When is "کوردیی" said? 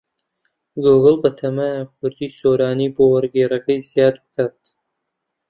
1.95-2.35